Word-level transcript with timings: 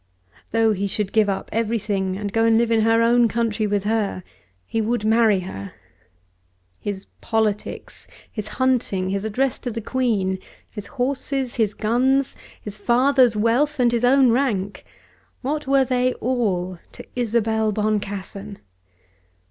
Though 0.49 0.73
he 0.73 0.87
should 0.87 1.13
give 1.13 1.29
up 1.29 1.47
everything 1.51 2.17
and 2.17 2.33
go 2.33 2.43
and 2.45 2.57
live 2.57 2.71
in 2.71 2.81
her 2.81 3.03
own 3.03 3.27
country 3.27 3.67
with 3.67 3.83
her, 3.83 4.23
he 4.65 4.81
would 4.81 5.05
marry 5.05 5.41
her. 5.41 5.73
His 6.79 7.05
politics, 7.21 8.07
his 8.31 8.47
hunting, 8.57 9.11
his 9.11 9.23
address 9.25 9.59
to 9.59 9.69
the 9.69 9.79
Queen, 9.79 10.39
his 10.67 10.87
horses, 10.87 11.57
his 11.57 11.75
guns, 11.75 12.35
his 12.63 12.79
father's 12.79 13.37
wealth, 13.37 13.79
and 13.79 13.91
his 13.91 14.03
own 14.03 14.31
rank, 14.31 14.85
what 15.43 15.67
were 15.67 15.85
they 15.85 16.13
all 16.15 16.79
to 16.93 17.05
Isabel 17.15 17.71
Boncassen? 17.71 18.57